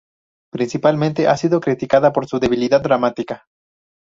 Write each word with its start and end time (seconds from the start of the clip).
Principalmente 0.51 1.27
ha 1.27 1.37
sido 1.37 1.59
criticada 1.59 2.11
por 2.11 2.25
su 2.25 2.39
debilidad 2.39 2.81
dramática. 2.81 3.45